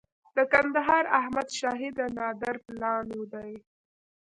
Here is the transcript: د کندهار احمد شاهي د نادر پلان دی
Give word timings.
د 0.35 0.37
کندهار 0.53 1.03
احمد 1.19 1.47
شاهي 1.59 1.89
د 1.99 1.99
نادر 2.17 2.55
پلان 2.65 3.05
دی 3.33 3.51